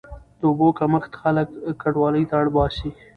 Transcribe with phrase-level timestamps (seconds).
[0.39, 1.47] د اوبو کمښت خلک
[1.81, 2.89] کډوالۍ ته اړ باسي.